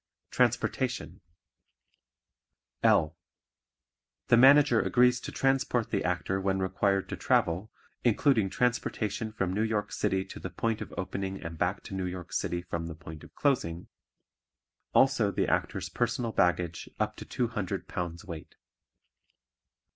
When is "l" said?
2.81-3.15